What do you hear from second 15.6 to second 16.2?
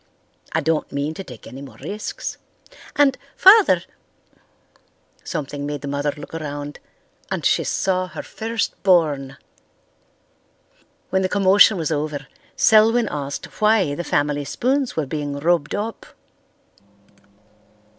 up.